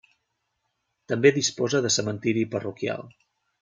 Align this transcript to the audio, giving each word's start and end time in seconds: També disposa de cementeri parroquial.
També 1.13 1.33
disposa 1.37 1.85
de 1.87 1.95
cementeri 1.99 2.49
parroquial. 2.57 3.11